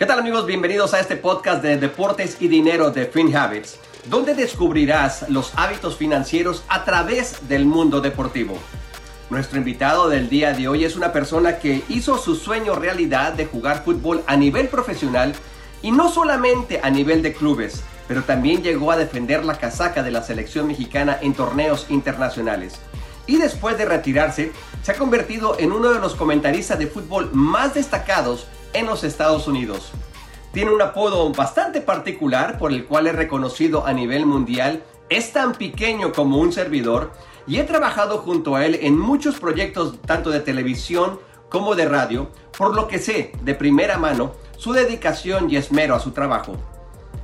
[0.00, 0.46] ¿Qué tal amigos?
[0.46, 6.64] Bienvenidos a este podcast de Deportes y Dinero de FinHabits, donde descubrirás los hábitos financieros
[6.68, 8.56] a través del mundo deportivo.
[9.28, 13.44] Nuestro invitado del día de hoy es una persona que hizo su sueño realidad de
[13.44, 15.34] jugar fútbol a nivel profesional
[15.82, 20.12] y no solamente a nivel de clubes, pero también llegó a defender la casaca de
[20.12, 22.80] la selección mexicana en torneos internacionales.
[23.26, 27.74] Y después de retirarse, se ha convertido en uno de los comentaristas de fútbol más
[27.74, 29.90] destacados en los Estados Unidos.
[30.52, 35.52] Tiene un apodo bastante particular por el cual es reconocido a nivel mundial, es tan
[35.54, 37.12] pequeño como un servidor
[37.46, 42.30] y he trabajado junto a él en muchos proyectos tanto de televisión como de radio,
[42.56, 46.56] por lo que sé de primera mano su dedicación y esmero a su trabajo.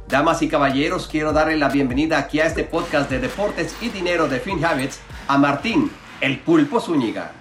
[0.09, 4.29] Damas y caballeros, quiero darle la bienvenida aquí a este podcast de deportes y dinero
[4.29, 7.33] de FinHabits a Martín, el pulpo Zúñiga.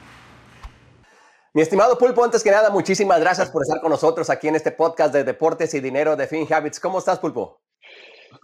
[1.55, 4.73] Mi estimado Pulpo, antes que nada, muchísimas gracias por estar con nosotros aquí en este
[4.73, 6.81] podcast de Deportes y Dinero de FinHabits.
[6.81, 7.61] ¿Cómo estás, Pulpo?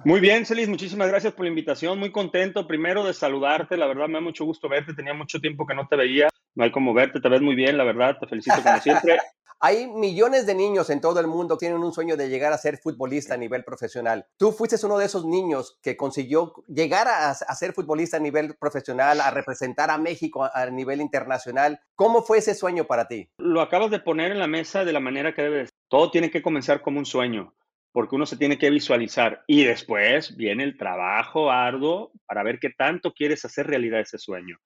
[0.05, 1.99] Muy bien, Celis, muchísimas gracias por la invitación.
[1.99, 3.75] Muy contento primero de saludarte.
[3.75, 4.93] La verdad, me da mucho gusto verte.
[4.93, 6.29] Tenía mucho tiempo que no te veía.
[6.55, 8.17] No hay como verte, te ves muy bien, la verdad.
[8.19, 9.17] Te felicito como siempre.
[9.63, 12.57] Hay millones de niños en todo el mundo que tienen un sueño de llegar a
[12.57, 14.25] ser futbolista a nivel profesional.
[14.35, 19.21] Tú fuiste uno de esos niños que consiguió llegar a, ser futbolista a nivel profesional,
[19.21, 21.79] a representar a México a, nivel internacional.
[21.93, 23.29] ¿Cómo fue ese sueño para ti?
[23.37, 25.69] Lo acabas de poner en la mesa de la manera que debes.
[25.89, 27.53] Todo tiene que comenzar como un sueño
[27.91, 32.71] porque uno se tiene que visualizar y después viene el trabajo arduo para ver qué
[32.71, 34.57] tanto quieres hacer realidad ese sueño.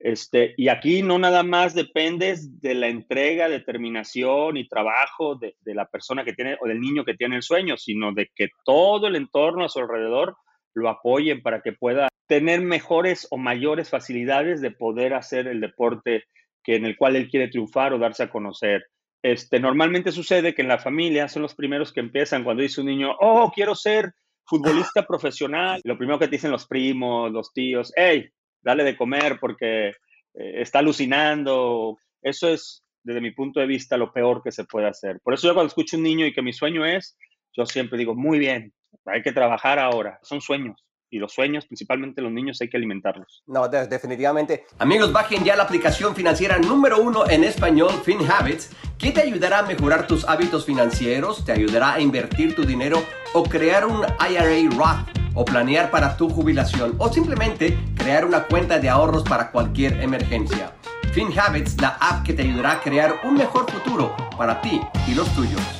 [0.00, 5.84] Este, y aquí no nada más dependes de la entrega, determinación y trabajo de, la
[5.84, 9.16] persona que tiene o del niño que tiene el sueño, sino de que todo el
[9.16, 10.36] entorno a su alrededor
[10.72, 16.24] lo apoyen para que pueda tener mejores o mayores facilidades de poder hacer el deporte
[16.64, 18.86] que en el cual él quiere triunfar o darse a conocer.
[19.22, 22.86] Este, normalmente sucede que en la familia son los primeros que empiezan cuando dice un
[22.86, 24.14] niño, oh, quiero ser
[24.44, 25.82] futbolista profesional.
[25.84, 28.30] Lo primero que te dicen los primos, los tíos, hey,
[28.62, 29.92] dale de comer porque eh,
[30.34, 31.98] está alucinando.
[32.22, 35.20] Eso es, desde mi punto de vista, lo peor que se puede hacer.
[35.22, 37.16] Por eso yo cuando escucho un niño y que mi sueño es,
[37.52, 38.72] yo siempre digo, muy bien,
[39.06, 40.18] hay que trabajar ahora.
[40.22, 40.84] Son sueños.
[41.10, 43.42] Y los sueños, principalmente los niños, hay que alimentarlos.
[43.46, 44.64] No, definitivamente.
[44.78, 49.62] Amigos, bajen ya la aplicación financiera número uno en español, FinHabits, que te ayudará a
[49.62, 53.02] mejorar tus hábitos financieros, te ayudará a invertir tu dinero
[53.34, 58.78] o crear un IRA Roth o planear para tu jubilación o simplemente crear una cuenta
[58.78, 60.72] de ahorros para cualquier emergencia.
[61.12, 65.28] FinHabits, la app que te ayudará a crear un mejor futuro para ti y los
[65.34, 65.79] tuyos.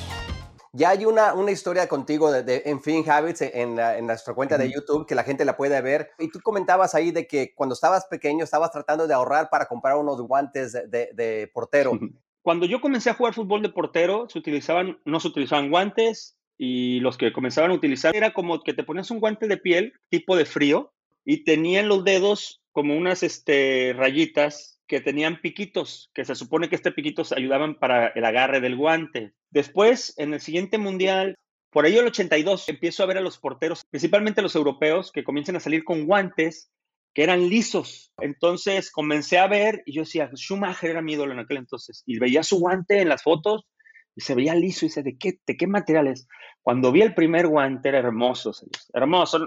[0.72, 5.06] Ya hay una, una historia contigo de, en FinHabits en, en nuestra cuenta de YouTube
[5.06, 6.10] que la gente la puede ver.
[6.18, 9.96] Y tú comentabas ahí de que cuando estabas pequeño estabas tratando de ahorrar para comprar
[9.96, 11.92] unos guantes de, de portero.
[12.42, 17.00] Cuando yo comencé a jugar fútbol de portero, se utilizaban, no se utilizaban guantes, y
[17.00, 20.36] los que comenzaban a utilizar era como que te ponías un guante de piel tipo
[20.36, 20.92] de frío
[21.24, 26.74] y tenían los dedos como unas este, rayitas que tenían piquitos, que se supone que
[26.74, 29.34] este piquitos ayudaban para el agarre del guante.
[29.48, 31.36] Después, en el siguiente mundial,
[31.70, 35.54] por ahí el 82, empiezo a ver a los porteros, principalmente los europeos, que comienzan
[35.54, 36.72] a salir con guantes
[37.14, 38.12] que eran lisos.
[38.18, 42.02] Entonces comencé a ver y yo decía, Schumacher era mi ídolo en aquel entonces.
[42.04, 43.68] Y veía su guante en las fotos
[44.16, 46.26] y se veía liso y dice, ¿de qué, de qué material es?
[46.62, 48.50] Cuando vi el primer guante era hermoso,
[48.92, 49.38] hermoso,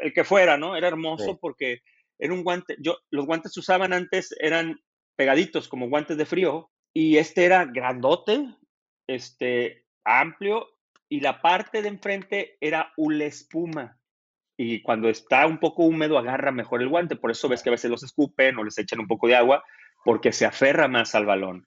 [0.00, 0.76] el, que fuera, ¿no?
[0.76, 1.80] Era hermoso porque
[2.18, 4.80] era un guante, yo, los guantes que usaban antes eran
[5.16, 8.46] pegaditos como guantes de frío y este era grandote,
[9.06, 10.68] este, amplio
[11.08, 13.98] y la parte de enfrente era una espuma.
[14.56, 17.72] Y cuando está un poco húmedo agarra mejor el guante, por eso ves que a
[17.72, 19.64] veces los escupen o les echan un poco de agua
[20.04, 21.66] porque se aferra más al balón.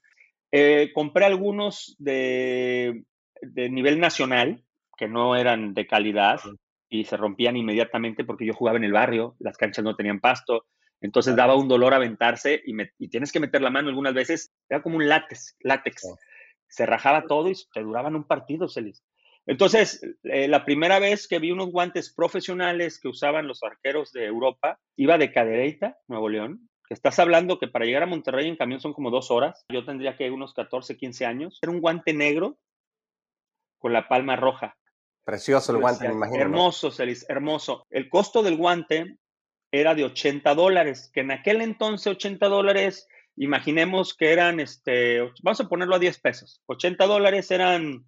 [0.52, 3.04] Eh, compré algunos de,
[3.42, 4.64] de, nivel nacional,
[4.96, 6.40] que no eran de calidad
[6.88, 10.66] y se rompían inmediatamente porque yo jugaba en el barrio, las canchas no tenían pasto,
[11.00, 14.52] entonces daba un dolor aventarse y, me, y tienes que meter la mano algunas veces,
[14.68, 16.08] era como un látex, látex.
[16.66, 19.04] Se rajaba todo y te duraban un partido, Celis.
[19.46, 24.26] Entonces, eh, la primera vez que vi unos guantes profesionales que usaban los arqueros de
[24.26, 28.80] Europa, iba de Cadereyta, Nuevo León, Estás hablando que para llegar a Monterrey en camión
[28.80, 29.66] son como dos horas.
[29.68, 31.58] Yo tendría que unos 14, 15 años.
[31.60, 32.58] Era un guante negro
[33.78, 34.76] con la palma roja.
[35.28, 36.40] Precioso el guante, me imagino.
[36.40, 37.86] Hermoso, Celis, hermoso.
[37.90, 39.18] El costo del guante
[39.70, 45.60] era de 80 dólares, que en aquel entonces 80 dólares, imaginemos que eran, este, vamos
[45.60, 46.62] a ponerlo a 10 pesos.
[46.64, 48.06] 80 dólares eran,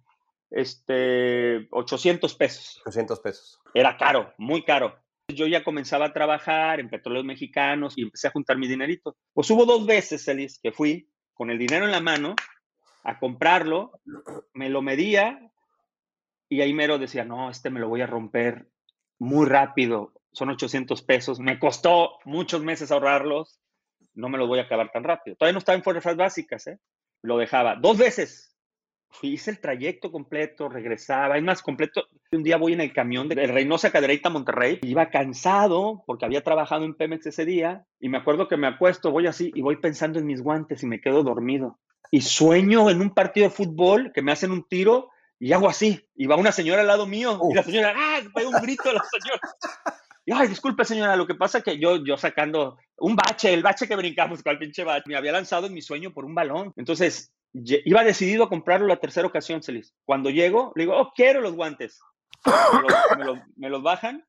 [0.49, 2.81] este, 800 pesos.
[2.87, 3.59] 800 pesos.
[3.75, 4.95] Era caro, muy caro
[5.27, 9.15] yo ya comenzaba a trabajar en petróleos mexicanos y empecé a juntar mi dinerito.
[9.31, 12.35] Pues hubo dos veces, Celis, que fui con el dinero en la mano
[13.03, 13.93] a comprarlo,
[14.53, 15.50] me lo medía
[16.51, 18.67] Y ahí mero decía, no, este me lo voy a romper
[19.19, 23.61] muy rápido, son 800 pesos, me costó muchos meses ahorrarlos,
[24.15, 25.37] no me los voy a acabar tan rápido.
[25.37, 26.77] Todavía no estaba en fuerzas básicas, ¿eh?
[27.21, 28.57] Lo dejaba dos veces.
[29.09, 32.03] Fui, hice el trayecto completo, regresaba, es más, completo.
[32.33, 36.43] Un día voy en el camión de Reynosa Cadereyta a Monterrey, iba cansado porque había
[36.43, 39.77] trabajado en Pemex ese día y me acuerdo que me acuesto, voy así y voy
[39.77, 41.79] pensando en mis guantes y me quedo dormido.
[42.11, 45.10] Y sueño en un partido de fútbol que me hacen un tiro
[45.41, 46.07] y hago así.
[46.15, 48.21] Y va una señora al lado mío y la señora, ¡ah!
[48.33, 49.41] Pega un grito a la señora.
[50.23, 53.63] Y, ay, disculpe señora, lo que pasa es que yo, yo sacando un bache, el
[53.63, 56.35] bache que brincamos, con el pinche bache, me había lanzado en mi sueño por un
[56.35, 56.71] balón.
[56.77, 59.95] Entonces, iba decidido a comprarlo la tercera ocasión, Celis.
[60.05, 61.99] Cuando llego, le digo, oh, quiero los guantes.
[63.57, 64.23] Me los, bajan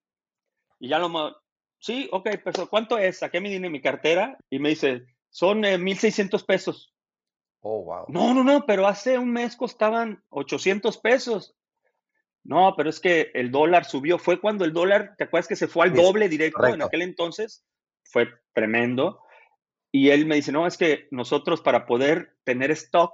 [0.80, 1.36] y ya lo...
[1.78, 3.18] Sí, ok, pero ¿cuánto es?
[3.18, 6.94] Saqué mi dinero, mi cartera y me dice, son 1,600 eh, pesos.
[7.62, 8.04] Oh, wow.
[8.08, 11.54] No, no, no, pero hace un mes costaban 800 pesos.
[12.44, 14.18] No, pero es que el dólar subió.
[14.18, 17.64] Fue cuando el dólar, ¿te acuerdas que se fue al doble directo en aquel entonces?
[18.04, 19.20] Fue tremendo.
[19.92, 23.12] Y él me dice, no, es que nosotros para poder tener stock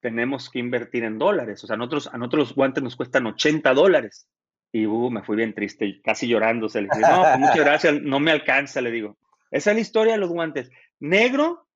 [0.00, 1.64] tenemos que invertir en dólares.
[1.64, 4.28] O sea, nosotros, a nosotros los guantes nos cuestan 80 dólares.
[4.70, 6.68] Y uh, me fui bien triste y casi llorando.
[6.68, 9.18] Se le dice, no, pues muchas gracias, no me alcanza, le digo.
[9.50, 10.70] Esa es la historia de los guantes.
[11.00, 11.66] Negro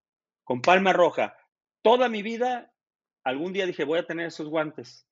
[0.44, 1.37] con palma roja.
[1.82, 2.73] Toda mi vida,
[3.25, 5.06] algún día dije, voy a tener esos guantes.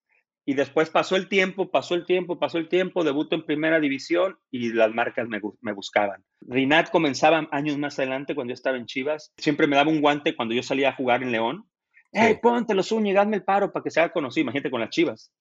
[0.46, 4.38] Y después pasó el tiempo, pasó el tiempo, pasó el tiempo, debuto en primera división
[4.50, 6.24] y las marcas me, me, buscaban.
[6.40, 9.32] Rinat comenzaba años más adelante cuando yo estaba en Chivas.
[9.36, 11.68] Siempre me daba un guante cuando yo salía a jugar en León.
[12.12, 14.42] ¡Hey, ponte los uñas y hazme el paro para que se haga conocido!
[14.42, 15.32] Imagínate con las Chivas.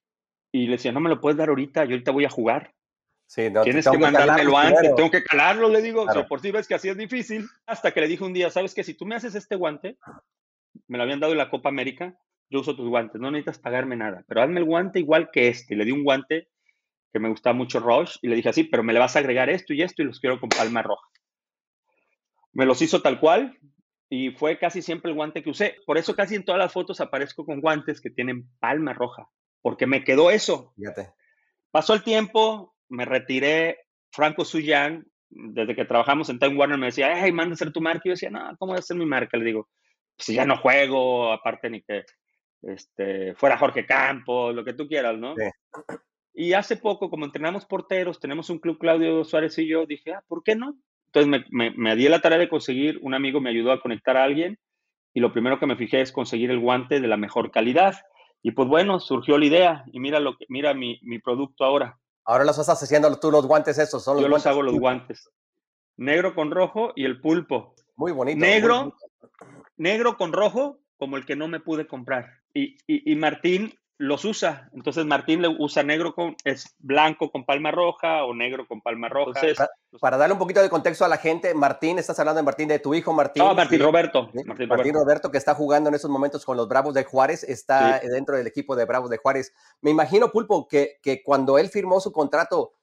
[0.52, 2.74] Y le decía, no me lo puedes dar ahorita, yo ahorita voy a jugar.
[3.26, 6.06] Sí, no, Tienes que mandármelo antes, tengo que calarlo, le digo.
[6.28, 7.48] por si ves que así es difícil.
[7.66, 8.84] Hasta que le dije un día, ¿sabes qué?
[8.84, 9.98] Si tú me haces este guante,
[10.90, 12.18] me lo habían dado en la Copa América,
[12.50, 15.76] yo uso tus guantes, no necesitas pagarme nada, pero hazme el guante igual que este.
[15.76, 16.50] Y le di un guante
[17.14, 19.50] que me gustaba mucho Roche y le dije así, pero me le vas a agregar
[19.50, 21.08] esto y esto y los quiero con palma roja.
[22.52, 23.58] Me los hizo tal cual
[24.10, 25.78] y fue casi siempre el guante que usé.
[25.86, 29.30] Por eso casi en todas las fotos aparezco con guantes que tienen palma roja,
[29.62, 30.74] porque me quedó eso.
[30.76, 31.12] Fíjate.
[31.72, 33.78] Pasó el tiempo, me retiré.
[34.12, 37.80] Franco Suyan, desde que trabajamos en Time Warner, me decía, hey, manda a hacer tu
[37.80, 38.02] marca.
[38.06, 39.38] Y yo decía, no, ¿cómo voy a hacer mi marca?
[39.38, 39.70] Le digo,
[40.20, 42.06] si ya no juego, aparte ni que
[42.62, 45.34] este, fuera Jorge Campos, lo que tú quieras, ¿no?
[46.34, 50.24] Y hace poco, como entrenamos porteros, tenemos un club Claudio Suárez y yo, dije, ah,
[50.28, 50.78] ¿por qué no?
[51.08, 54.24] Entonces me, me, di la tarea de conseguir, un amigo me ayudó a conectar a
[54.24, 54.60] alguien
[55.14, 57.96] y lo primero que me fijé es conseguir el guante de la mejor calidad.
[58.44, 61.98] Y pues bueno, surgió la idea y mira, lo que, mira mi, mi producto ahora.
[62.26, 65.30] Ahora los estás haciendo tú los guantes esos, son los Yo los hago los guantes.
[65.98, 67.74] Negro con rojo y el pulpo.
[67.96, 68.40] Muy bonito.
[68.40, 68.96] Negro,
[69.80, 72.42] negro con rojo como el que no me pude comprar.
[72.54, 74.70] Y, y, Martín los usa.
[74.74, 79.08] Entonces Martín le usa negro con, es blanco con palma roja o negro con palma
[79.08, 79.42] roja.
[80.02, 82.80] para, darle un poquito de contexto a la gente, Martín, estás hablando de Martín, de
[82.80, 83.44] tu hijo Martín.
[83.44, 84.30] No, Martín Roberto.
[84.68, 85.32] Martín, Roberto.
[85.32, 88.76] que está jugando en estos momentos con los Bravos de Juárez, está dentro del equipo
[88.76, 89.54] de Bravos de Juárez.
[89.82, 92.74] Me imagino, Pulpo, que, que cuando él firmó su contrato,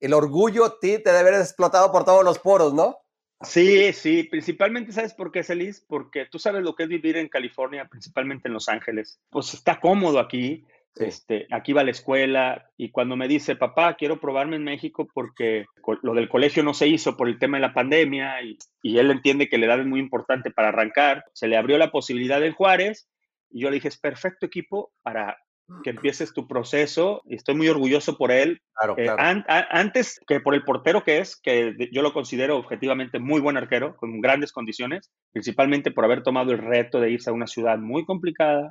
[0.00, 2.98] el orgullo ti te debe haber explotado por todos los poros, ¿no?
[3.44, 5.84] Sí, sí, principalmente, ¿sabes por qué, Celis?
[5.86, 9.20] Porque tú sabes lo que es vivir en California, principalmente en Los Ángeles.
[9.30, 10.64] Pues está cómodo aquí,
[10.96, 15.08] este, aquí va a la escuela y cuando me dice, papá, quiero probarme en México
[15.12, 15.66] porque
[16.02, 19.10] lo del colegio no se hizo por el tema de la pandemia y, y él
[19.10, 22.52] entiende que la edad es muy importante para arrancar, se le abrió la posibilidad en
[22.52, 23.08] Juárez
[23.50, 25.38] y yo le dije, es perfecto equipo para
[25.82, 28.60] que empieces tu proceso y estoy muy orgulloso por él.
[28.74, 33.40] Claro, eh, antes que por el portero que es, que yo lo considero objetivamente muy
[33.40, 37.46] buen arquero, con grandes condiciones, principalmente por haber tomado el reto de irse a una
[37.46, 38.68] ciudad muy complicada,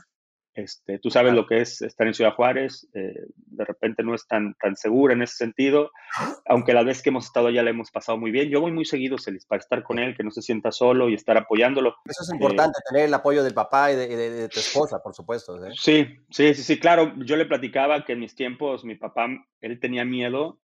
[0.53, 4.27] este, tú sabes lo que es estar en Ciudad Juárez, eh, de repente no es
[4.27, 5.91] tan, tan segura en ese sentido,
[6.45, 8.49] aunque la vez que hemos estado allá la hemos pasado muy bien.
[8.49, 11.13] Yo voy muy seguido, Celis, para estar con él, que no se sienta solo y
[11.13, 11.95] estar apoyándolo.
[12.05, 15.63] Eso es importante, eh, tener el apoyo del papá y de, tu esposa, por supuesto.
[15.65, 15.71] ¿eh?
[15.73, 17.13] Sí, sí, sí, sí, claro.
[17.17, 19.27] Yo le platicaba que en mis tiempos mi papá,
[19.61, 20.59] él tenía miedo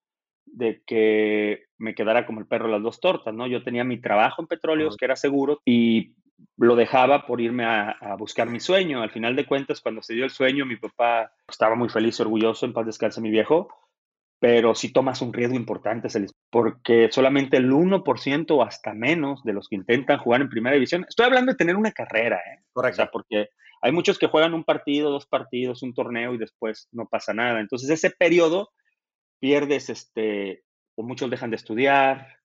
[0.45, 3.47] de que me quedara como el perro las dos tortas, ¿no?
[3.47, 6.15] Yo tenía mi trabajo en petróleos, que era seguro, y
[6.57, 9.01] lo dejaba por irme a, buscar mi sueño.
[9.01, 12.65] Al final de cuentas, cuando se dio el sueño, mi papá estaba muy feliz, orgulloso,
[12.65, 13.69] en paz descanse mi viejo,
[14.39, 16.09] pero si tomas un riesgo importante,
[16.49, 21.05] porque solamente el 1% o hasta menos de los que intentan jugar en primera división,
[21.07, 22.63] estoy hablando de tener una carrera, ¿eh?
[22.71, 23.09] Correcto.
[23.11, 23.49] porque
[23.81, 27.59] hay muchos que juegan un partido, dos partidos, un torneo y después no pasa nada.
[27.59, 28.69] Entonces, ese periodo
[29.39, 30.63] pierdes, este,
[30.95, 32.37] o muchos dejan de estudiar,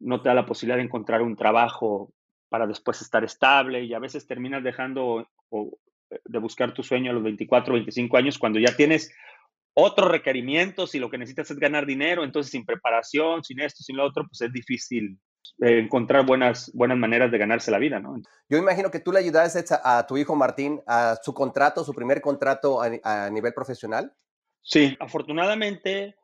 [0.00, 2.12] no te da la posibilidad de encontrar un trabajo
[2.50, 5.78] para después estar estable y a veces terminas dejando o,
[6.24, 9.10] de buscar tu sueño a los 24, 25 años cuando ya tienes
[9.72, 13.96] otros requerimientos y lo que necesitas es ganar dinero, entonces sin preparación, sin esto, sin
[13.96, 15.18] lo otro, pues es difícil
[15.62, 18.20] eh, encontrar buenas, buenas maneras de ganarse la vida, ¿no?
[18.48, 22.20] Yo imagino que tú le ayudaste a, tu hijo Martín a su contrato, su primer
[22.20, 24.12] contrato a, nivel profesional.
[24.62, 26.16] Sí, afortunadamente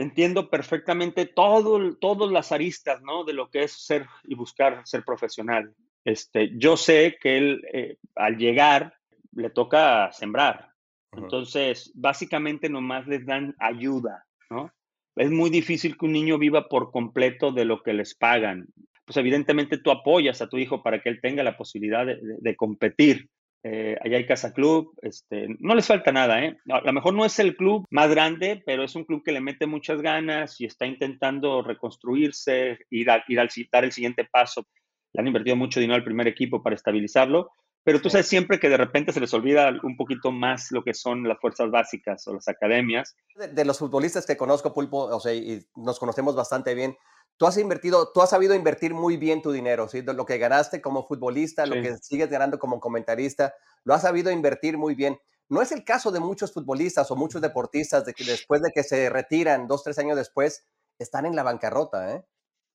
[0.00, 3.24] entiendo perfectamente todo, todas las aristas, ¿no?
[3.24, 5.74] De lo que es ser y buscar ser profesional.
[6.04, 8.94] Este, yo sé que él, eh, al llegar,
[9.32, 10.70] le toca sembrar.
[11.12, 14.72] Entonces, básicamente nomás les dan ayuda, ¿no?
[15.16, 18.68] Es muy difícil que un niño viva por completo de lo que les pagan.
[19.04, 23.28] Pues evidentemente tú apoyas a tu hijo para que él tenga la posibilidad de, competir.
[23.62, 26.56] Eh, allá hay Casa Club, este, no les falta nada, ¿eh?
[26.70, 29.40] A lo mejor no es el club más grande, pero es un club que le
[29.40, 34.66] mete muchas ganas y está intentando reconstruirse, ir, a, ir al dar el siguiente paso.
[35.12, 37.50] Le han invertido mucho dinero al primer equipo para estabilizarlo
[37.82, 40.92] pero tú sabes siempre que de repente se les olvida un poquito más lo que
[40.92, 43.16] son las fuerzas básicas o las academias.
[43.34, 46.96] De, los futbolistas que conozco, Pulpo, o sea, y nos conocemos bastante bien,
[47.40, 50.02] tú has invertido, tú has sabido invertir muy bien tu dinero, ¿sí?
[50.02, 54.76] Lo que ganaste como futbolista, lo que sigues ganando como comentarista, lo has sabido invertir
[54.76, 55.18] muy bien.
[55.48, 58.82] No es el caso de muchos futbolistas o muchos deportistas de que después de que
[58.82, 60.66] se retiran, dos, tres años después,
[60.98, 62.22] están en la bancarrota, ¿eh?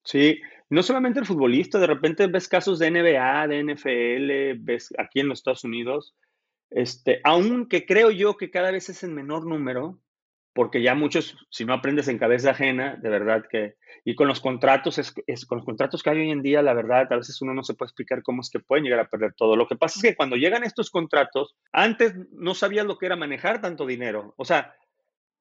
[0.04, 0.42] Sí,
[0.72, 5.28] no solamente el futbolista, de repente ves casos de NBA, de NFL, ves aquí en
[5.28, 6.16] los Estados Unidos,
[6.72, 10.00] este, aunque creo yo que cada vez es en menor número,
[10.56, 14.40] porque ya muchos, si no aprendes en cabeza ajena, de verdad que, y con los
[14.40, 17.54] contratos, es, con los contratos que hay hoy en día, la verdad, a veces uno
[17.54, 19.58] no se puede explicar cómo es que pueden llegar a perder todo.
[19.58, 23.18] Lo que pasa es que cuando llegan estos contratos, antes no sabías lo que era
[23.18, 24.34] manejar tanto dinero.
[24.38, 24.74] O sea,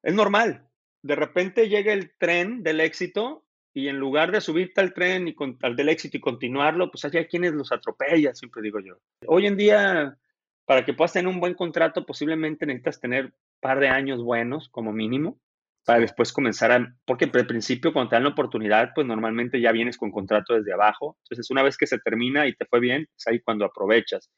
[0.02, 0.68] es normal.
[1.00, 5.36] De repente llega el tren del éxito y en lugar de subirte al tren y
[5.62, 8.98] al del éxito y continuarlo, pues hay quienes los atropellan, siempre digo yo.
[9.28, 10.18] Hoy en día,
[10.64, 13.32] para que puedas tener un buen contrato, posiblemente necesitas tener
[13.64, 15.40] par de años buenos como mínimo
[15.86, 19.72] para después comenzar a, porque al principio cuando te dan la oportunidad, pues normalmente ya
[19.72, 21.16] vienes con contrato desde abajo.
[21.22, 24.30] Entonces, una vez que se termina y te fue bien, es ahí cuando aprovechas.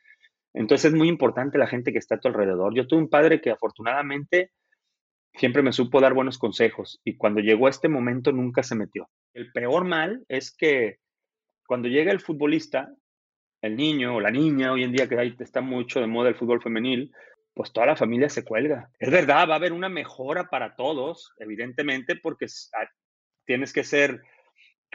[0.54, 2.72] Entonces, es muy importante la gente que está a tu alrededor.
[2.76, 4.52] Yo tuve un padre que afortunadamente
[5.34, 9.08] siempre me supo dar buenos consejos y cuando llegó a este momento nunca se metió.
[9.34, 10.98] El peor mal es que
[11.66, 12.94] cuando llega el futbolista,
[13.60, 16.62] el niño o la niña, hoy en día que está mucho de moda el fútbol
[16.62, 17.10] femenil,
[17.56, 18.90] pues toda la familia se cuelga.
[18.98, 22.44] Es verdad, va a haber una mejora para todos, evidentemente, porque
[22.74, 22.86] ah,
[23.46, 24.20] tienes que ser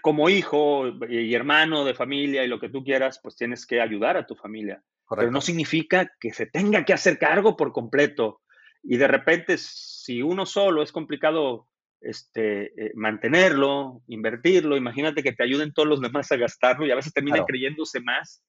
[0.03, 4.15] como hijo y hermano de familia y lo que tú quieras, pues tienes que ayudar
[4.15, 4.83] a tu familia.
[5.09, 8.41] Pero no significa que se tenga que hacer cargo por completo.
[8.83, 11.67] Y de repente, si uno solo es complicado
[11.99, 16.95] este, eh, mantenerlo, invertirlo, imagínate que te ayuden todos los demás a gastarlo y a
[16.95, 18.43] veces terminan creyéndose más.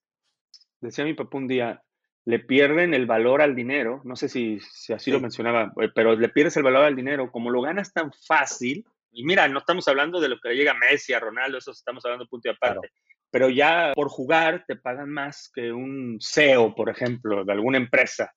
[0.82, 1.82] Decía mi papá un día,
[2.24, 6.14] le pierden el valor al dinero, no sé si, si así lo mencionaba, eh, pero
[6.14, 9.86] le pierdes el valor al dinero, como lo ganas tan fácil, y mira, no estamos
[9.88, 12.90] hablando de lo que le llega Messi, a Ronaldo, eso estamos hablando punto y aparte,
[13.30, 18.30] pero ya por jugar te pagan más que un CEO, por ejemplo, de alguna empresa.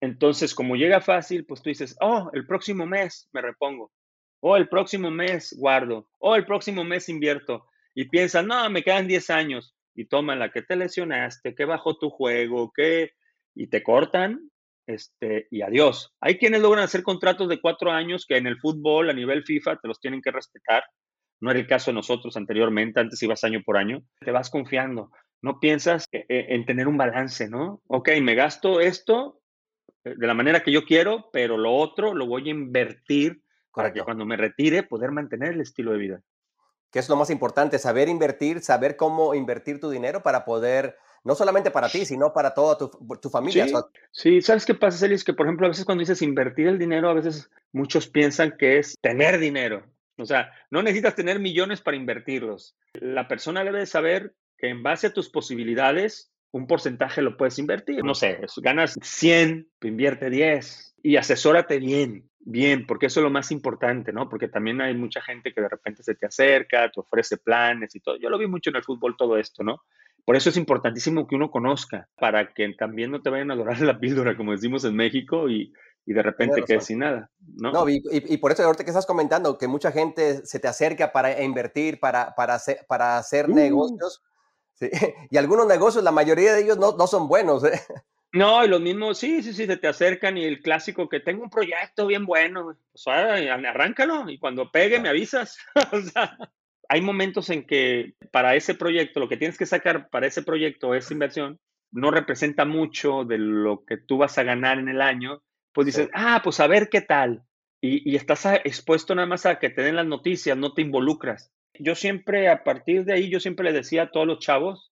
[0.00, 3.92] Entonces, como llega fácil, pues tú dices, oh, el próximo mes me repongo,
[4.40, 7.66] o oh, el próximo mes guardo, o oh, el próximo mes invierto.
[7.94, 9.74] Y piensas, no, me quedan 10 años.
[9.94, 13.12] Y toman la que te lesionaste, que bajó tu juego, que...
[13.54, 14.50] Y te cortan,
[14.86, 16.14] este, y adiós.
[16.20, 19.76] Hay quienes logran hacer contratos de cuatro años que en el fútbol, a nivel FIFA,
[19.76, 20.84] te los tienen que respetar.
[21.40, 24.02] No era el caso de nosotros anteriormente, antes ibas año por año.
[24.20, 25.10] Te vas confiando.
[25.42, 27.82] No piensas e, e, en tener un balance, ¿no?
[27.86, 29.40] Ok, me gasto esto,
[30.04, 33.42] eh, de la manera que yo quiero, pero lo otro lo voy a invertir
[33.72, 36.20] para que cuando me retire poder mantener el estilo de vida.
[36.90, 41.34] Que es lo más importante, saber invertir, saber cómo invertir tu dinero para poder, no
[41.34, 43.66] solamente para ti, sino para toda tu, familia.
[44.10, 45.24] Sí, ¿sabes qué pasa, Celis?
[45.24, 48.78] Que por ejemplo, a veces cuando dices invertir el dinero, a veces muchos piensan que
[48.78, 49.84] es tener dinero.
[50.18, 52.76] O sea, no necesitas tener millones para invertirlos.
[52.94, 58.04] La persona debe saber que en base a tus posibilidades, un porcentaje lo puedes invertir.
[58.04, 63.50] No sé, ganas 100, invierte 10 y asesórate bien, bien, porque eso es lo más
[63.50, 64.28] importante, ¿no?
[64.28, 68.00] Porque también hay mucha gente que de repente se te acerca, te ofrece planes y
[68.00, 68.16] todo.
[68.16, 69.82] Yo lo vi mucho en el fútbol todo esto, ¿no?
[70.24, 73.80] Por eso es importantísimo que uno conozca, para que también no te vayan a adorar
[73.80, 75.72] la píldora, como decimos en México, y,
[76.06, 77.30] de repente quedes sin nada.
[77.38, 81.12] No, no y, por eso ahorita que estás comentando, que mucha gente se te acerca
[81.12, 83.54] para invertir, para, para hacer, para hacer uh.
[83.54, 84.20] negocios,
[85.30, 87.64] Y algunos negocios, la mayoría de ellos no, no son buenos.
[87.64, 87.80] ¿eh?
[88.32, 91.42] No, y los mismos, sí, sí, sí, se te acercan y el clásico que tengo
[91.42, 95.58] un proyecto bien bueno, pues arráncalo y cuando pegue me avisas.
[95.92, 96.38] o sea,
[96.88, 100.94] hay momentos en que para ese proyecto, lo que tienes que sacar para ese proyecto,
[100.94, 101.58] esa inversión,
[101.90, 106.08] no representa mucho de lo que tú vas a ganar en el año, pues dices,
[106.14, 107.42] ah, pues a ver qué tal.
[107.80, 111.50] Y, y, estás expuesto nada más a que te den las noticias, no te involucras.
[111.78, 114.92] Yo siempre, a partir de ahí, yo siempre le decía a todos los chavos,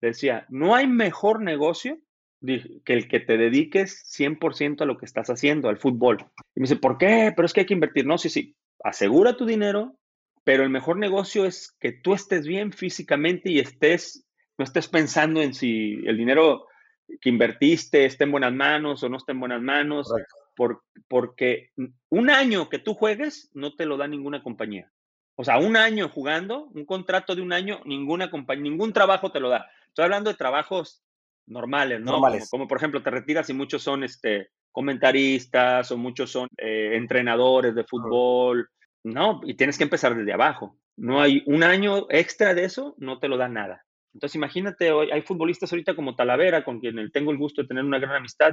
[0.00, 1.98] decía, no hay mejor negocio
[2.40, 6.18] que el que te dediques 100% a lo que estás haciendo, al fútbol.
[6.54, 7.32] Y me dice, ¿por qué?
[7.34, 8.06] Pero es que hay que invertir.
[8.06, 9.96] No, sí, sí, asegura tu dinero,
[10.44, 15.42] pero el mejor negocio es que tú estés bien físicamente y estés, no estés pensando
[15.42, 16.66] en si el dinero
[17.20, 20.12] que invertiste esté en buenas manos o no esté en buenas manos,
[20.56, 21.70] por, porque
[22.08, 24.90] un año que tú juegues no te lo da ninguna compañía.
[25.36, 29.40] O sea, un año jugando, un contrato de un año, ninguna compañía, ningún trabajo te
[29.40, 29.70] lo da.
[29.88, 31.02] Estoy hablando de trabajos
[31.50, 32.20] normales, ¿no?
[32.50, 37.74] Como, por ejemplo, te retiras y muchos son este, comentaristas o muchos son eh, entrenadores
[37.74, 38.68] de fútbol.
[39.02, 40.78] No, y tienes que empezar desde abajo.
[40.96, 43.84] No hay un año extra de eso, no te lo da nada.
[44.12, 47.84] Entonces, imagínate, hoy hay futbolistas ahorita como Talavera, con quien tengo el gusto de tener
[47.84, 48.52] una gran amistad.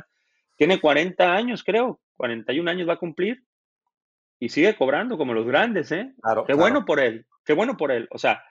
[0.55, 3.43] Tiene 40 años, creo, 41 años va a cumplir
[4.39, 6.13] y sigue cobrando como los grandes, ¿eh?
[6.21, 8.07] Claro, qué bueno por él, qué bueno por él.
[8.11, 8.43] O sea,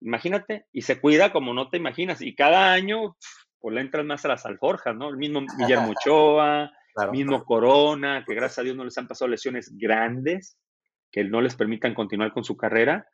[0.00, 2.20] imagínate, y se cuida como no te imaginas.
[2.22, 3.16] Y cada año,
[3.64, 5.08] pues le entran más a las alforjas, ¿no?
[5.08, 6.70] El mismo Guillermo Ochoa,
[7.10, 10.58] mismo Corona, que gracias a Dios no les han pasado lesiones grandes
[11.10, 13.08] que no les permitan continuar con su carrera.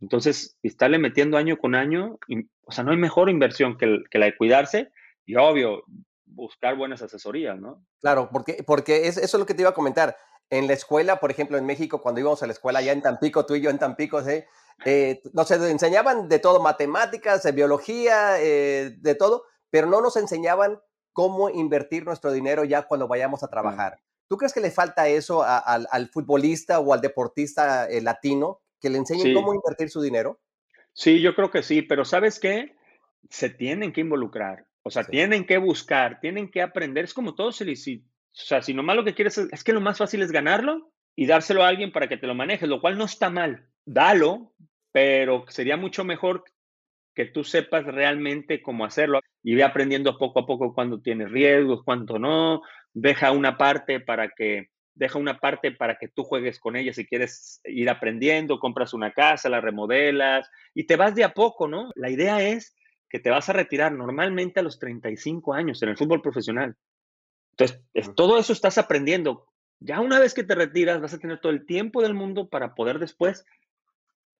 [0.00, 2.20] Entonces, estarle metiendo año con año,
[2.66, 4.92] o sea, no hay mejor inversión que, la de cuidarse
[5.24, 5.82] y obvio,
[6.24, 7.84] buscar buenas asesorías, ¿no?
[8.00, 10.16] Claro, porque, porque eso es lo que te iba a comentar.
[10.50, 13.44] En la escuela, por ejemplo, en México, cuando íbamos a la escuela allá en Tampico,
[13.44, 14.44] tú y yo en Tampico, ¿sí?
[14.84, 20.80] eh, nos enseñaban de todo, matemáticas, biología, eh, de todo, pero no nos enseñaban
[21.12, 24.00] cómo invertir nuestro dinero ya cuando vayamos a trabajar.
[24.28, 28.98] ¿Tú crees que le falta eso al futbolista o al deportista eh, latino, que le
[28.98, 30.40] enseñen cómo invertir su dinero?
[30.92, 32.76] Sí, yo creo que sí, pero ¿sabes qué?
[33.30, 37.04] Se tienen que involucrar, o sea, tienen que buscar, tienen que aprender.
[37.04, 39.80] Es como todo, si, o sea, si nomás lo que quieres es, es que lo
[39.80, 42.98] más fácil es ganarlo y dárselo a alguien para que te lo manejes, lo cual
[42.98, 43.68] no está mal.
[43.84, 44.54] Dalo,
[44.92, 46.44] pero sería mucho mejor
[47.16, 51.82] que tú sepas realmente cómo hacerlo y ve aprendiendo poco a poco cuando tienes riesgos,
[51.82, 52.60] cuánto no,
[52.92, 57.06] deja una parte para que deja una parte para que tú juegues con ella si
[57.06, 61.90] quieres ir aprendiendo, compras una casa, la remodelas y te vas de a poco, ¿no?
[61.94, 62.74] La idea es
[63.08, 66.76] que te vas a retirar normalmente a los 35 años en el fútbol profesional.
[67.52, 67.82] Entonces,
[68.14, 69.46] todo eso estás aprendiendo.
[69.80, 72.74] Ya una vez que te retiras, vas a tener todo el tiempo del mundo para
[72.74, 73.44] poder después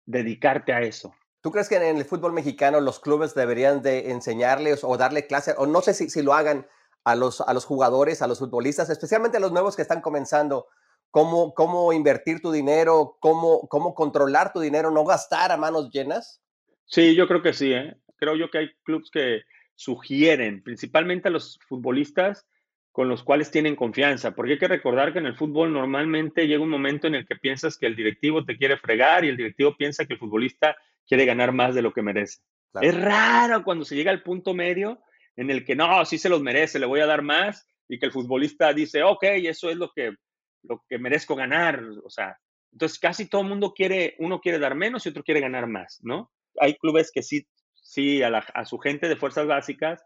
[0.07, 1.15] dedicarte a eso.
[1.47, 5.55] ¿Tú crees que en el fútbol mexicano los clubes deberían de enseñarles o darle clase,
[5.57, 6.67] o no sé si, si lo hagan
[7.05, 10.67] a los, a los jugadores, a los futbolistas, especialmente a los nuevos que están comenzando,
[11.13, 16.43] cómo, cómo invertir tu dinero, cómo, cómo controlar tu dinero, no gastar a manos llenas?
[16.85, 17.73] Sí, yo creo que sí.
[17.73, 17.95] ¿eh?
[18.17, 19.43] Creo yo que hay clubes que
[19.77, 22.45] sugieren, principalmente a los futbolistas,
[22.91, 26.65] con los cuales tienen confianza, porque hay que recordar que en el fútbol normalmente llega
[26.65, 29.77] un momento en el que piensas que el directivo te quiere fregar y el directivo
[29.77, 32.39] piensa que el futbolista quiere ganar más de lo que merece.
[32.81, 35.01] Es raro cuando se llega al punto medio
[35.37, 38.07] en el que no, sí se los merece, le voy a dar más, y que
[38.07, 40.15] el futbolista dice, ok, eso es lo que,
[40.63, 41.83] lo que merezco ganar.
[42.05, 42.39] O sea,
[42.73, 46.01] entonces casi todo el mundo quiere, uno quiere dar menos y otro quiere ganar más,
[46.03, 46.33] ¿no?
[46.59, 50.03] Hay clubes que sí, sí, a, a su gente de fuerzas básicas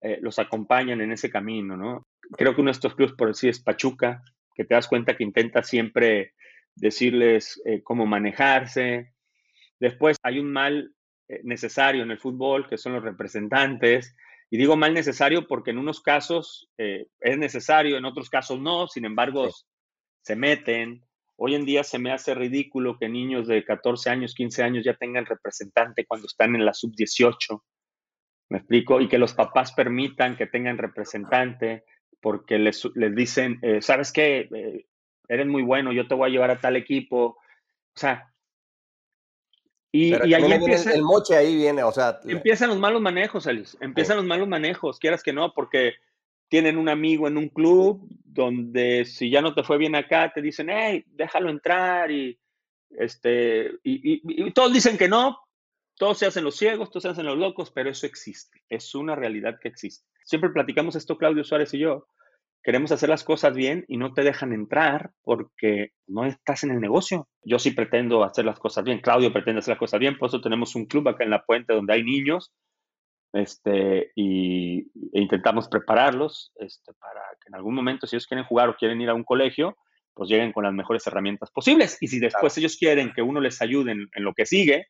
[0.00, 2.06] eh, los acompañan en ese camino, ¿no?
[2.36, 4.22] Creo que uno de estos clubes, por decir, es Pachuca,
[4.54, 6.34] que te das cuenta que intenta siempre
[6.74, 9.12] decirles eh, cómo manejarse.
[9.80, 10.94] Después hay un mal
[11.28, 14.14] eh, necesario en el fútbol, que son los representantes,
[14.50, 18.86] y digo mal necesario porque en unos casos eh, es necesario, en otros casos no,
[18.86, 19.48] sin embargo,
[20.22, 21.04] se meten.
[21.36, 24.94] Hoy en día se me hace ridículo que niños de 14 años, 15 años ya
[24.94, 27.62] tengan representante cuando están en la sub-18.
[28.48, 29.00] ¿Me explico?
[29.00, 31.84] Y que los papás permitan que tengan representante
[32.20, 34.48] porque les, les dicen, eh, ¿sabes qué?
[34.52, 34.86] Eh,
[35.28, 37.24] eres muy bueno, yo te voy a llevar a tal equipo.
[37.26, 37.36] O
[37.94, 38.32] sea,
[39.90, 42.20] y, ahí empieza, el, moche ahí viene, o sea.
[42.24, 43.76] Empiezan los malos manejos, Alice.
[43.80, 45.94] Empiezan los malos manejos, quieras que no, porque
[46.48, 50.42] tienen un amigo en un club donde si ya no te fue bien acá, te
[50.42, 52.38] dicen, hey, déjalo entrar y,
[52.90, 55.38] este, y, todos dicen que no,
[55.96, 59.14] todos se hacen los ciegos, todos se hacen los locos, pero eso existe, es una
[59.14, 60.06] realidad que existe.
[60.24, 62.06] Siempre platicamos esto Claudio Suárez y yo,
[62.62, 66.80] queremos hacer las cosas bien y no te dejan entrar porque no estás en el
[66.80, 67.28] negocio.
[67.42, 70.40] Yo sí pretendo hacer las cosas bien, Claudio pretende hacer las cosas bien, por eso
[70.40, 72.52] tenemos un club acá en la puente donde hay niños
[73.32, 74.80] este, y,
[75.12, 79.00] e intentamos prepararlos este, para que en algún momento, si ellos quieren jugar o quieren
[79.00, 79.76] ir a un colegio,
[80.14, 81.98] pues lleguen con las mejores herramientas posibles.
[82.00, 84.86] Y si después ellos quieren que uno les ayude en, lo que sigue,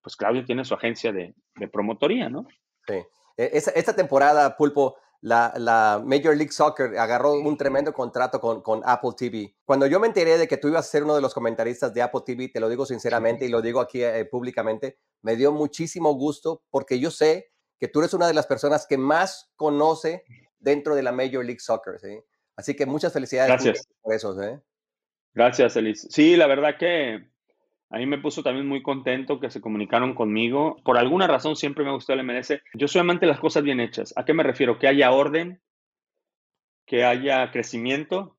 [0.00, 1.34] pues Claudio tiene su agencia de,
[1.72, 2.46] promotoría, ¿no?
[2.86, 2.94] Sí.
[3.36, 9.10] E, esta temporada, Pulpo, la, Major League Soccer agarró un tremendo contrato con, con, Apple
[9.16, 9.56] TV.
[9.64, 12.02] Cuando yo me enteré de que tú ibas a ser uno de los comentaristas de
[12.02, 16.14] Apple TV, te lo digo sinceramente y lo digo aquí eh, públicamente, me dio muchísimo
[16.14, 20.24] gusto porque yo sé que tú eres una de las personas que más conoce
[20.58, 21.98] dentro de la Major League Soccer.
[21.98, 22.20] ¿sí?
[22.54, 23.88] Así que muchas felicidades Gracias.
[24.00, 24.40] por eso.
[24.40, 24.60] ¿eh?
[25.34, 26.06] Gracias, Elis.
[26.08, 27.32] Sí, la verdad que
[27.90, 30.76] a mí me puso también muy contento que se comunicaron conmigo.
[30.84, 32.60] Por alguna razón siempre me gustó el MLS.
[32.74, 34.12] Yo soy amante las cosas bien hechas.
[34.16, 34.78] ¿A qué me refiero?
[34.78, 35.60] Que haya orden,
[36.84, 38.36] que haya crecimiento.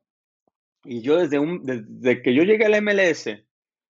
[0.83, 3.29] Y yo desde, un, desde que yo llegué al MLS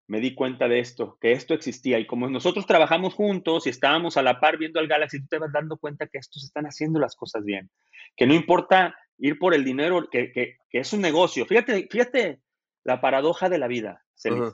[0.06, 1.98] me di cuenta de esto, que esto existía.
[2.00, 5.38] Y como nosotros trabajamos juntos y estábamos a la par viendo al Galaxy, tú te
[5.38, 7.70] vas dando cuenta que estos están haciendo las cosas bien.
[8.16, 11.46] Que no importa ir por el dinero, que, que, es un negocio.
[11.46, 12.40] Fíjate, fíjate
[12.82, 14.52] la paradoja de la vida, Celis.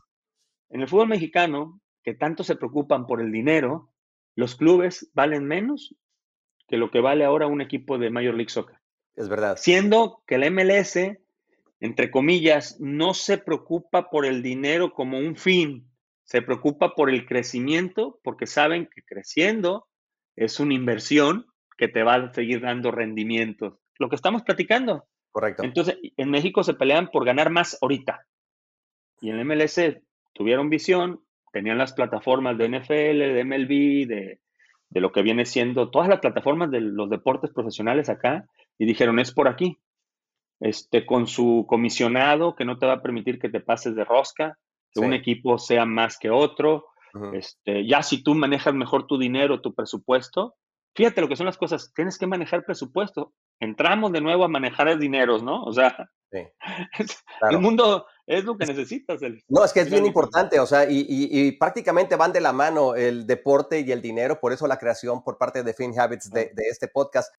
[0.70, 3.90] En el fútbol mexicano, que tanto se preocupan por el dinero,
[4.36, 5.94] los clubes valen menos
[6.68, 8.76] que lo que vale ahora un equipo de Major League Soccer.
[9.16, 9.56] Es verdad.
[9.56, 10.96] Siendo que el MLS,
[11.80, 15.90] entre comillas, no se preocupa por el dinero como un fin,
[16.22, 19.88] se preocupa por el crecimiento porque saben que creciendo
[20.36, 23.74] es una inversión que te va a seguir dando rendimientos.
[23.98, 25.08] Lo que estamos platicando.
[25.32, 25.64] Correcto.
[25.64, 28.26] Entonces, en México se pelean por ganar más ahorita.
[29.20, 29.78] Y en el MLS
[30.32, 31.20] tuvieron visión,
[31.52, 34.40] tenían las plataformas de NFL, de MLB, de,
[34.90, 38.46] de lo que viene siendo todas las plataformas de los deportes profesionales acá
[38.78, 39.78] y dijeron, es por aquí.
[40.60, 44.58] Este, con su comisionado que no te va a permitir que te pases de rosca,
[44.92, 46.86] que un equipo sea más que otro.
[47.32, 50.54] este, ya si tú manejas mejor tu dinero, tu presupuesto,
[50.94, 53.32] fíjate lo que son las cosas, tienes que manejar presupuesto.
[53.58, 55.62] Entramos de nuevo a manejar el dinero, ¿no?
[55.62, 56.10] O sea,
[57.50, 59.20] el mundo es lo que necesitas.
[59.48, 63.26] no, es que es bien importante, o sea, y, prácticamente van de la mano el
[63.26, 66.62] deporte y el dinero, por eso la creación por parte de Fin Habits de, de
[66.70, 67.34] este podcast.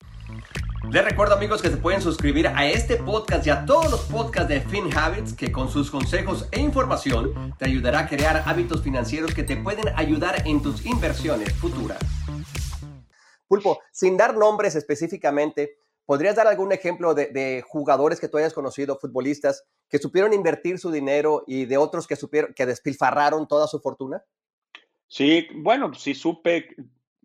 [0.89, 4.49] Les recuerdo amigos que se pueden suscribir a este podcast y a todos los podcasts
[4.49, 9.33] de Fin Habits que con sus consejos e información te ayudará a crear hábitos financieros
[9.33, 11.99] que te pueden ayudar en tus inversiones futuras.
[13.47, 15.77] Pulpo, sin dar nombres específicamente,
[16.11, 20.91] ¿Podrías dar algún ejemplo de, jugadores que tú hayas conocido, futbolistas, que supieron invertir su
[20.91, 24.21] dinero y de otros que supieron, que despilfarraron toda su fortuna?
[25.07, 26.75] Sí, bueno, sí supe.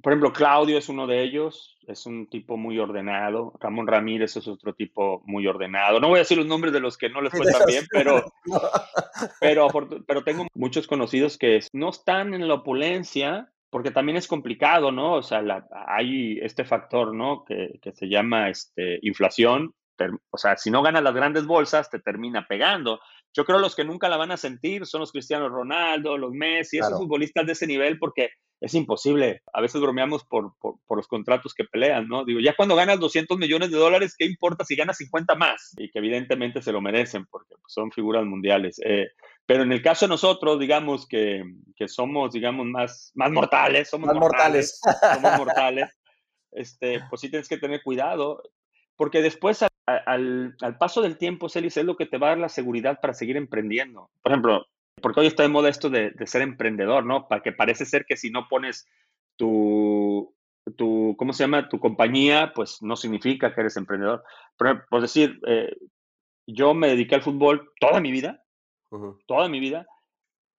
[0.01, 3.55] Por ejemplo, Claudio es uno de ellos, es un tipo muy ordenado.
[3.59, 5.99] Ramón Ramírez es otro tipo muy ordenado.
[5.99, 8.23] No voy a decir los nombres de los que no les fue tan bien, pero,
[9.41, 9.67] pero,
[10.07, 15.17] pero tengo muchos conocidos que no están en la opulencia, porque también es complicado, ¿no?
[15.17, 15.43] O sea,
[15.87, 17.45] hay este factor, ¿no?
[17.45, 19.75] Que, se llama este, inflación.
[20.31, 23.01] o sea, si no ganas las grandes bolsas, te termina pegando.
[23.35, 26.33] Yo creo que los que nunca la van a sentir son los Cristiano Ronaldo, los
[26.33, 28.31] Messi, esos futbolistas de ese nivel, porque
[28.63, 29.43] es imposible.
[29.53, 30.55] A veces bromeamos por,
[30.89, 32.25] los contratos que pelean, ¿no?
[32.25, 35.75] Digo, ya cuando ganas 200 millones de dólares, ¿qué importa si ganas 50 más?
[35.77, 38.81] Y que evidentemente se lo merecen porque son figuras mundiales.
[38.83, 39.11] Eh,
[39.47, 41.45] pero en el caso de nosotros, digamos que,
[41.87, 44.81] somos, digamos, más, más mortales, somos más mortales,
[45.15, 45.91] somos mortales,
[46.51, 48.43] este, pues sí tienes que tener cuidado,
[48.97, 52.49] porque después al, paso del tiempo, Celis, es lo que te va a dar la
[52.49, 54.11] seguridad para seguir emprendiendo.
[54.23, 54.67] Por ejemplo,
[55.01, 57.29] porque hoy está de moda esto de, ser emprendedor, ¿no?
[57.29, 58.89] Para que parece ser que si no pones
[59.37, 60.35] tu,
[60.77, 61.69] tu, ¿cómo se llama?
[61.69, 64.25] Tu compañía, pues no significa que eres emprendedor.
[64.57, 65.77] Por, por decir, eh,
[66.47, 68.43] yo me dediqué al fútbol toda mi vida,
[69.27, 69.87] toda mi vida.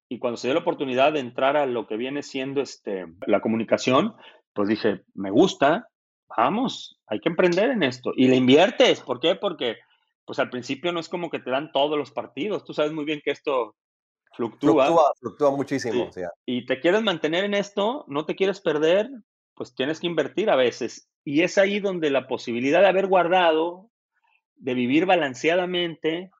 [0.09, 3.41] Y cuando se dio la oportunidad de entrar a lo que viene siendo este, la
[3.41, 4.15] comunicación,
[4.53, 5.89] pues dije, me gusta,
[6.35, 8.11] vamos, hay que emprender en esto.
[8.15, 9.35] Y le inviertes, ¿por qué?
[9.35, 9.77] Porque
[10.25, 12.65] pues al principio no es como que te dan todos los partidos.
[12.65, 13.75] Tú sabes muy bien que esto
[14.35, 15.13] fluctúa.
[15.19, 16.09] Fluctúa, muchísimo.
[16.45, 19.09] Y te quieres mantener en esto, no te quieres perder,
[19.55, 21.09] pues tienes que invertir a veces.
[21.23, 23.89] Y es ahí donde la posibilidad de haber guardado,
[24.55, 26.31] de vivir balanceadamente,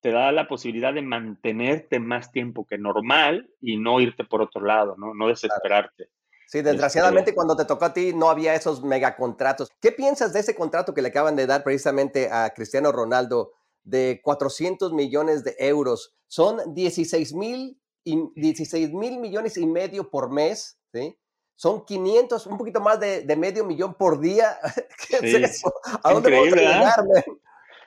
[0.00, 4.64] te da la posibilidad de mantenerte más tiempo que normal y no irte por otro
[4.64, 6.10] lado, no, no desesperarte.
[6.46, 9.68] Sí, desgraciadamente este cuando te tocó a ti no había esos megacontratos.
[9.80, 14.20] ¿Qué piensas de ese contrato que le acaban de dar precisamente a Cristiano Ronaldo de
[14.22, 16.16] 400 millones de euros?
[16.26, 21.18] Son 16 mil 16 mil millones y medio por mes, ¿sí?
[21.56, 24.58] Son 500, un poquito más de, medio millón por día.
[25.08, 25.72] ¿Qué es eso?
[26.04, 27.24] ¿A dónde vamos a llegar,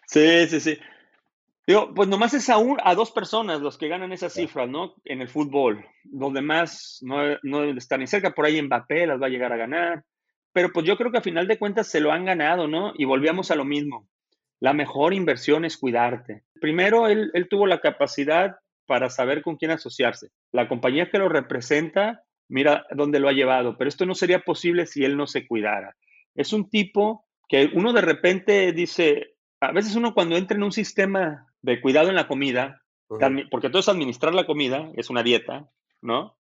[0.08, 0.78] Sí, sí, sí.
[1.68, 4.96] Digo, pues nomás es a, a dos personas los que ganan esas cifras, ¿no?
[5.06, 5.86] En el fútbol.
[6.12, 8.32] Los demás no, no deben estar ni cerca.
[8.32, 10.04] Por ahí Mbappé las va a llegar a ganar.
[10.54, 12.94] Pero pues yo creo que a final de cuentas se lo han ganado, ¿no?
[12.98, 14.08] Y volvíamos a lo mismo.
[14.60, 16.44] La mejor inversión es cuidarte.
[16.60, 20.30] Primero, él, él tuvo la capacidad para saber con quién asociarse.
[20.52, 23.78] La compañía que lo representa, mira dónde lo ha llevado.
[23.78, 25.96] Pero esto no sería posible si él no se cuidara.
[26.36, 30.72] Es un tipo que uno de repente dice, a veces uno cuando entra en un
[30.72, 35.70] sistema de cuidado en la comida, porque todo es administrar la comida, es una dieta,
[36.02, 36.38] ¿no?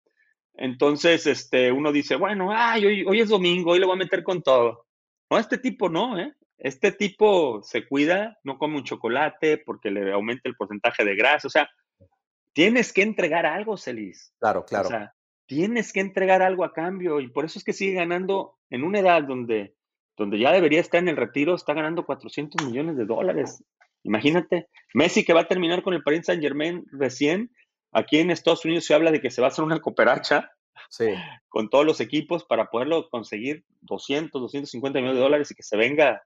[0.54, 4.22] Entonces, este, uno dice, bueno, ay, hoy, hoy es domingo, hoy le voy a meter
[4.22, 4.86] con todo.
[5.30, 6.32] No, este tipo no, ¿eh?
[6.58, 11.48] Este tipo se cuida, no come un chocolate porque le aumenta el porcentaje de grasa.
[11.48, 11.68] O sea,
[12.52, 14.32] tienes que entregar algo, Celis.
[14.38, 14.86] Claro, claro.
[14.86, 15.14] O sea,
[15.46, 19.00] tienes que entregar algo a cambio y por eso es que sigue ganando en una
[19.00, 19.74] edad donde,
[20.16, 23.62] donde ya debería estar en el retiro, está ganando 400 millones de dólares.
[24.04, 27.50] Imagínate, Messi que va a terminar con el Paris Saint Germain recién,
[27.90, 30.52] aquí en Estados Unidos se habla de que se va a hacer una cooperacha
[30.90, 31.14] sí.
[31.48, 35.76] con todos los equipos para poderlo conseguir 200, 250 millones de dólares y que se
[35.76, 36.22] venga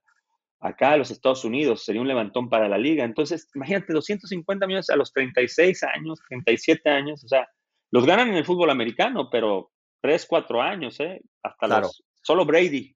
[0.59, 1.85] acá a los Estados Unidos.
[1.85, 3.05] Sería un levantón para la liga.
[3.05, 7.47] Entonces, imagínate, 250 millones a los 36 años, 37 años, o sea,
[7.91, 11.21] los ganan en el fútbol americano, pero 3, 4 años, ¿eh?
[11.41, 12.03] Hasta los...
[12.21, 12.93] Solo Brady,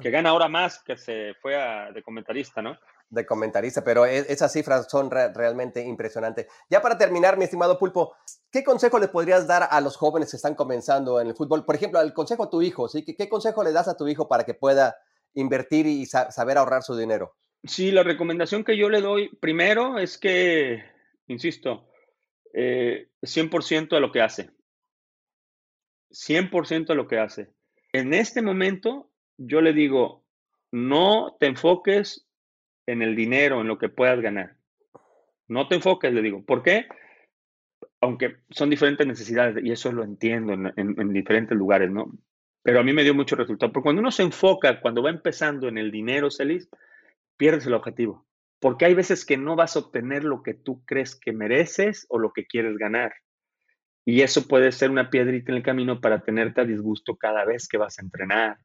[0.00, 1.54] que gana ahora más que se fue
[1.92, 2.78] de comentarista, ¿no?
[3.08, 6.46] De comentarista, pero e, esas cifras son realmente impresionantes.
[6.68, 8.14] Ya para terminar, mi estimado Pulpo,
[8.50, 11.64] ¿qué consejo le podrías dar a los jóvenes que están comenzando en el fútbol?
[11.64, 12.88] Por ejemplo, el consejo a tu hijo.
[12.88, 14.96] ¿Qué, consejo le das a tu hijo para que pueda
[15.34, 17.36] invertir y saber ahorrar su dinero?
[17.64, 20.84] Sí, la recomendación que yo le doy primero es que,
[21.26, 21.88] insisto,
[22.52, 24.50] eh, 100% de lo que hace.
[26.10, 27.52] 100% de lo que hace.
[27.92, 30.24] En este momento, yo le digo,
[30.70, 32.25] no te enfoques
[32.86, 34.56] en el dinero, en lo que puedas ganar.
[35.48, 36.44] No te enfoques, le digo.
[36.44, 36.86] ¿Por qué?
[38.00, 42.12] Aunque son diferentes necesidades y eso lo entiendo en, diferentes lugares, ¿no?
[42.62, 43.72] Pero a mí me dio mucho resultado.
[43.72, 46.68] Porque cuando uno se enfoca, cuando va empezando en el dinero, Celis,
[47.36, 48.26] pierdes el objetivo.
[48.60, 52.18] Porque hay veces que no vas a obtener lo que tú crees que mereces o
[52.18, 53.12] lo que quieres ganar.
[54.04, 57.68] Y eso puede ser una piedrita en el camino para tenerte a disgusto cada vez
[57.68, 58.58] que vas a entrenar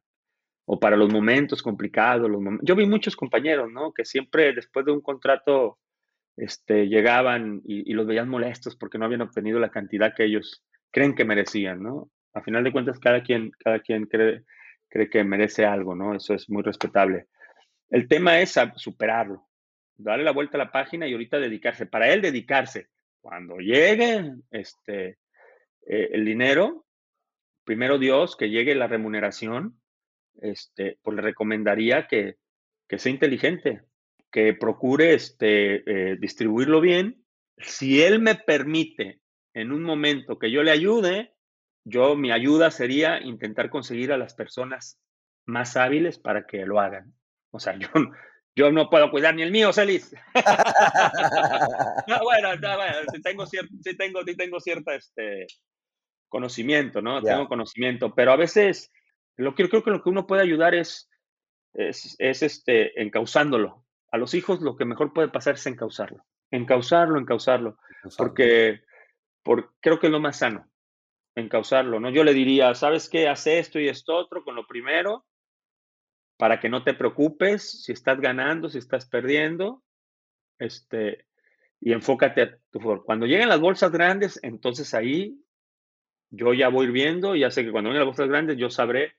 [0.66, 2.30] o para los momentos complicados.
[2.62, 3.94] Yo vi muchos compañeros, ¿no?
[3.94, 5.80] Que siempre después de un contrato
[6.38, 11.16] este, llegaban y, los veían molestos porque no habían obtenido la cantidad que ellos creen
[11.16, 12.10] que merecían, ¿no?
[12.34, 14.44] A final de cuentas, cada quien, cada quien cree,
[14.88, 16.16] cree que merece algo, ¿no?
[16.16, 17.28] Eso es muy respetable.
[17.90, 19.50] El tema es superarlo,
[19.98, 21.86] darle la vuelta a la página y ahorita dedicarse.
[21.86, 22.88] Para él, dedicarse.
[23.20, 25.20] Cuando llegue este,
[25.86, 26.86] eh, el dinero,
[27.66, 29.81] primero Dios, que llegue la remuneración,
[30.42, 32.38] este, pues le recomendaría que,
[32.90, 33.84] sea inteligente,
[34.32, 37.24] que procure este, eh, distribuirlo bien.
[37.58, 39.22] Si él me permite
[39.54, 41.34] en un momento que yo le ayude,
[41.84, 45.00] yo mi ayuda sería intentar conseguir a las personas
[45.46, 47.14] más hábiles para que lo hagan.
[47.52, 47.88] O sea, yo,
[48.56, 50.14] yo no puedo cuidar ni el mío, Celis.
[52.24, 52.50] bueno,
[53.24, 55.48] tengo, cierto, sí tengo, tengo cierta este,
[56.28, 57.22] conocimiento, ¿no?
[57.22, 58.92] Tengo conocimiento, pero a veces
[59.38, 61.10] lo que creo que lo que uno puede ayudar es,
[61.74, 63.86] es, este, encauzándolo.
[64.12, 66.26] A los hijos lo que mejor puede pasar es encauzarlo.
[66.52, 67.78] Encauzarlo, encauzarlo.
[68.18, 68.82] Porque,
[69.44, 70.70] porque creo que es lo más sano.
[71.36, 72.10] Encauzarlo, ¿no?
[72.10, 73.30] Yo le diría, ¿sabes qué?
[73.30, 75.26] Haz esto y esto otro con lo primero
[76.38, 79.84] para que no te preocupes si estás ganando, si estás perdiendo.
[80.58, 81.28] Este,
[81.80, 83.04] y enfócate a tu favor.
[83.06, 85.40] Cuando lleguen las bolsas grandes, entonces ahí
[86.32, 89.18] yo ya voy viendo, ya sé que cuando lleguen las bolsas grandes, yo sabré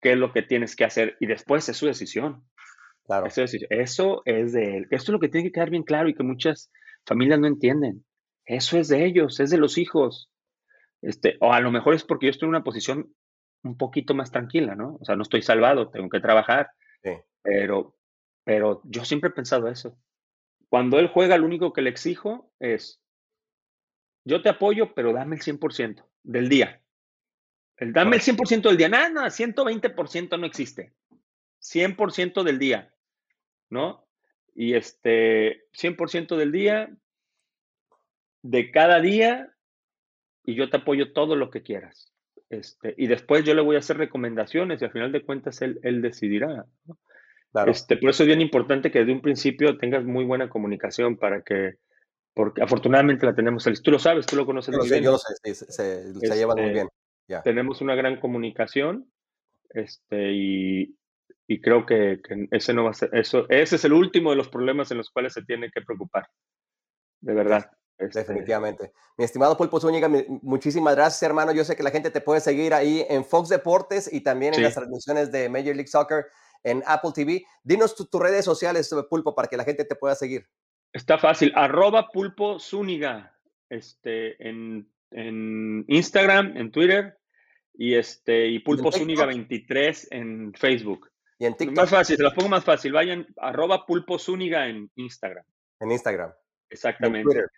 [0.00, 2.44] qué es lo que tienes que hacer y después es su decisión.
[3.04, 3.26] Claro.
[3.26, 4.86] Eso es, eso es de él.
[4.90, 6.70] Esto es lo que tiene que quedar bien claro y que muchas
[7.04, 8.04] familias no entienden.
[8.46, 10.30] Eso es de ellos, es de los hijos.
[11.02, 13.14] Este, o a lo mejor es porque yo estoy en una posición
[13.62, 14.96] un poquito más tranquila, ¿no?
[15.00, 16.70] O sea, no estoy salvado, tengo que trabajar.
[17.02, 17.10] Sí.
[17.42, 17.96] Pero,
[18.44, 19.98] pero yo siempre he pensado eso.
[20.68, 23.00] Cuando él juega, lo único que le exijo es,
[24.24, 26.80] yo te apoyo, pero dame el 100% del día.
[27.80, 28.88] El dame el 100% del día.
[28.88, 30.92] Nada, no, 120% no existe.
[31.60, 32.92] 100% del día,
[33.70, 34.06] ¿no?
[34.54, 36.90] Y este, 100% del día,
[38.42, 39.54] de cada día,
[40.44, 42.12] y yo te apoyo todo lo que quieras.
[42.50, 45.78] Este, y después yo le voy a hacer recomendaciones y al final de cuentas él,
[45.82, 46.66] él decidirá.
[47.66, 51.42] Este, por eso es bien importante que desde un principio tengas muy buena comunicación para
[51.42, 51.76] que,
[52.34, 55.02] porque afortunadamente la tenemos, tú lo sabes, tú lo conoces muy bien.
[55.02, 56.88] Yo lo sé, se, llevan muy este,
[57.38, 57.42] bien.
[57.42, 59.10] Tenemos una gran comunicación
[59.70, 60.96] este, y,
[61.62, 64.90] creo que, ese no va a ser, eso, ese es el último de los problemas
[64.90, 66.28] en los cuales se tiene que preocupar.
[67.20, 67.70] De verdad.
[67.98, 68.92] Este Definitivamente.
[69.18, 70.08] Mi estimado Pulpo Zúñiga,
[70.40, 71.52] muchísimas gracias, hermano.
[71.52, 74.62] Yo sé que la gente te puede seguir ahí en Fox Deportes y también en
[74.62, 76.24] las transmisiones de Major League Soccer
[76.64, 77.44] en Apple TV.
[77.62, 80.46] Dinos tus redes sociales, Pulpo, para que la gente te pueda seguir.
[80.94, 81.52] Está fácil.
[81.54, 83.38] Arroba Pulpo Zúñiga
[83.68, 87.19] este, en, en Instagram, en Twitter
[87.80, 91.10] y este y Pulpo Zúñiga 23 en Facebook.
[91.38, 91.78] ¿Y en TikTok?
[91.78, 92.92] Más fácil, se las pongo más fácil.
[92.92, 95.46] Vayan arroba pulposúniga en Instagram.
[95.80, 96.30] En Instagram.
[96.68, 97.20] Exactamente.
[97.20, 97.50] Y en Twitter.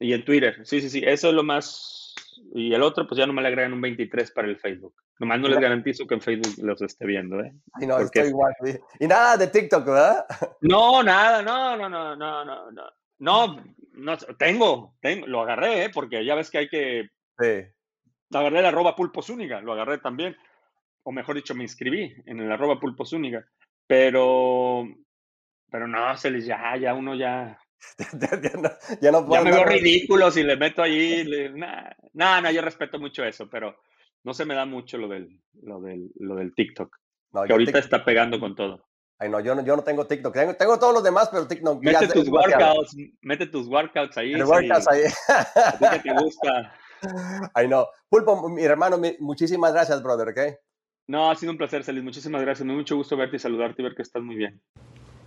[0.00, 0.66] Y en Twitter.
[0.66, 1.02] Sí, sí, sí.
[1.02, 2.14] Eso es lo más.
[2.54, 4.94] Y el otro, pues ya no me le agregan un 23 para el Facebook.
[5.18, 7.50] Nomás no les garantizo que en Facebook los esté viendo, ¿eh?
[7.80, 8.52] Sí, no, estoy igual.
[9.00, 10.26] Y nada de TikTok, ¿verdad?
[10.60, 12.82] No, nada, no, no, no, no, no, no.
[13.20, 15.90] No, no, tengo, tengo, lo agarré, ¿eh?
[15.92, 17.08] Porque ya ves que hay que...
[17.40, 17.77] Sí.
[18.32, 20.36] Agarré el arroba pulposúnica, lo agarré también.
[21.02, 23.46] O mejor dicho, me inscribí en el arroba pulposúnica.
[23.86, 24.86] Pero,
[25.70, 27.58] pero no, se les ya, ya uno ya...
[29.00, 31.24] ya, no, ya, me veo ridículo si le meto ahí.
[32.12, 33.76] No, no, yo respeto mucho eso, pero
[34.24, 36.96] no se me da mucho lo del, lo del, lo del TikTok.
[37.46, 38.88] que ahorita está pegando con todo.
[39.20, 40.34] Ay, no, yo no, yo no tengo TikTok.
[40.34, 41.82] Tengo, tengo todos los demás, pero TikTok.
[41.82, 44.34] Mete tus workouts, mete tus workouts ahí.
[44.34, 45.02] workouts ahí.
[45.28, 46.74] A te gusta.
[47.54, 47.86] Ay, no.
[48.08, 50.58] Pulpo, mi hermano, muchísimas gracias, brother, ¿ok?
[51.06, 52.04] No, ha sido un placer, Celis.
[52.04, 52.66] Muchísimas gracias.
[52.66, 54.60] Me mucho gusto verte y saludarte y ver que estás muy bien.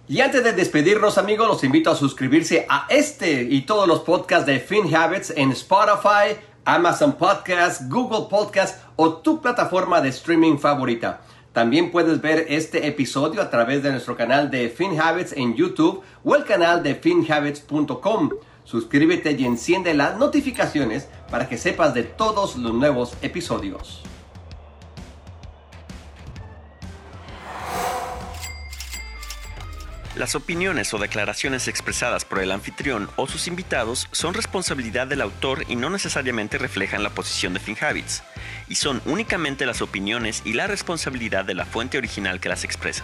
[0.07, 4.45] Y antes de despedirnos, amigos, los invito a suscribirse a este y todos los podcasts
[4.45, 11.21] de Fin Habits en Spotify, Amazon Podcast, Google Podcast o tu plataforma de streaming favorita.
[11.53, 16.35] También puedes ver este episodio a través de nuestro canal de FinHabits en YouTube o
[16.35, 18.29] el canal de finhabits.com.
[18.63, 24.03] Suscríbete y enciende las notificaciones para que sepas de todos los nuevos episodios.
[30.15, 35.63] Las opiniones o declaraciones expresadas por el anfitrión o sus invitados son responsabilidad del autor
[35.69, 38.21] y no necesariamente reflejan la posición de FinHabits,
[38.67, 43.03] y son únicamente las opiniones y la responsabilidad de la fuente original que las expresa.